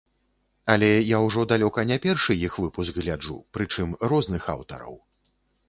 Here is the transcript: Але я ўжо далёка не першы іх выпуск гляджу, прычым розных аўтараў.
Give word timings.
Але 0.75 0.87
я 1.15 1.19
ўжо 1.25 1.43
далёка 1.51 1.85
не 1.91 1.97
першы 2.07 2.39
іх 2.47 2.57
выпуск 2.63 2.93
гляджу, 3.03 3.37
прычым 3.61 3.95
розных 4.15 4.43
аўтараў. 4.59 5.01